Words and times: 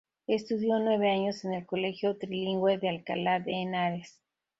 Estudió 0.25 0.79
nueve 0.79 1.11
años 1.11 1.45
en 1.45 1.53
el 1.53 1.67
Colegio 1.67 2.17
Trilingüe 2.17 2.79
de 2.79 2.89
Alcalá 2.89 3.39
de 3.39 3.51
Henares. 3.51 4.19